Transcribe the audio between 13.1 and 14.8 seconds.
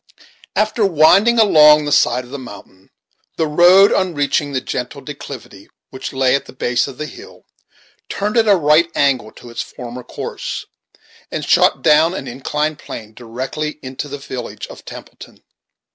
directly into the village